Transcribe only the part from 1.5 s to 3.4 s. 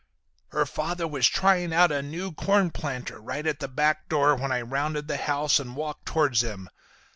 out a new corn planter